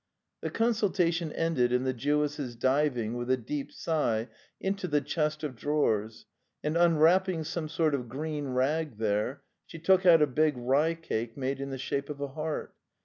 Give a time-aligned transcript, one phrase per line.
[0.41, 5.55] The consultation ended in the Jewess's diving with a deep sigh into the chest of
[5.55, 6.25] drawers,
[6.63, 11.37] and, unwrapping some sort of green rag there, she took out a big rye cake
[11.37, 12.73] made in the shape of a heart.